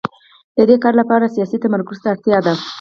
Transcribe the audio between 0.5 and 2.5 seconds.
د دې کار لپاره سیاسي تمرکز ته اړتیا